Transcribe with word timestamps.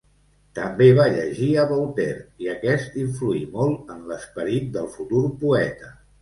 També 0.59 0.85
va 0.99 1.03
llegir 1.15 1.49
a 1.63 1.65
Voltaire, 1.71 2.23
i 2.45 2.49
aquest 2.53 2.97
influí 3.03 3.43
molt 3.59 3.93
en 3.97 4.01
l'esperit 4.13 4.73
del 4.79 4.91
futur 4.97 5.23
poeta. 5.45 5.93